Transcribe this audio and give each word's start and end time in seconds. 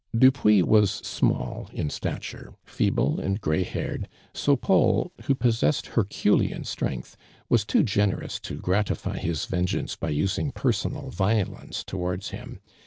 Dupuis 0.17 0.63
was 0.63 0.89
small 0.89 1.69
in 1.71 1.91
stature, 1.91 2.55
feeble 2.65 3.19
and 3.19 3.39
gray 3.39 3.61
haired, 3.61 4.07
so 4.33 4.55
Paul, 4.55 5.11
who 5.25 5.35
possessed 5.35 5.85
her 5.93 6.03
culean 6.03 6.65
strength, 6.65 7.15
was 7.49 7.65
too 7.65 7.83
generous 7.83 8.39
to 8.39 8.57
gratify 8.57 9.19
his 9.19 9.45
vengeance 9.45 9.95
by 9.95 10.09
using 10.09 10.53
personal 10.53 11.11
violence 11.11 11.83
towards 11.83 12.29
him. 12.31 12.61